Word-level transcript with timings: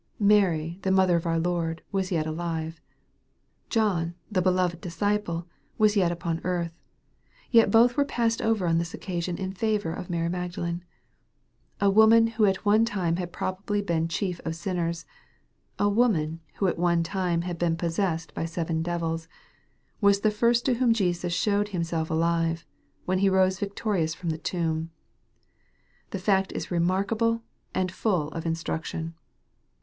Mary, 0.19 0.79
the 0.81 0.89
mother 0.89 1.15
of 1.15 1.27
our 1.27 1.37
Lord, 1.37 1.83
was 1.91 2.11
yet 2.11 2.25
alive. 2.25 2.81
John, 3.69 4.15
the 4.31 4.41
beloved 4.41 4.81
disciple, 4.81 5.45
was 5.77 5.95
yet 5.95 6.11
upon 6.11 6.41
earth. 6.43 6.73
Yet 7.51 7.69
both 7.69 7.95
were 7.95 8.03
passed 8.03 8.41
over 8.41 8.65
on 8.65 8.79
this 8.79 8.95
occasion 8.95 9.37
in 9.37 9.53
favor 9.53 9.93
of 9.93 10.09
Mary 10.09 10.27
Magdalene. 10.27 10.83
A 11.79 11.91
woman 11.91 12.25
who 12.25 12.45
at 12.47 12.65
one 12.65 12.83
lime 12.95 13.17
had 13.17 13.31
probably 13.31 13.79
been 13.79 14.07
chief 14.07 14.41
of 14.43 14.55
sinners, 14.55 15.05
a 15.77 15.87
woman 15.87 16.39
who 16.55 16.65
at 16.65 16.79
one 16.79 17.03
time 17.03 17.43
had 17.43 17.59
been 17.59 17.77
possessed 17.77 18.33
by 18.33 18.45
seven 18.45 18.81
devils, 18.81 19.27
was 20.01 20.21
the 20.21 20.31
first 20.31 20.65
to 20.65 20.73
whom 20.73 20.93
Jesus 20.93 21.31
showed 21.31 21.67
Himself 21.67 22.09
alive, 22.09 22.65
when 23.05 23.19
He 23.19 23.29
rose 23.29 23.59
victorious 23.59 24.15
from 24.15 24.31
the 24.31 24.39
tomb. 24.39 24.89
The 26.09 26.17
fact 26.17 26.51
is 26.53 26.71
remarkable, 26.71 27.43
and 27.75 27.91
full 27.91 28.29
of 28.29 28.47
instruction. 28.47 29.13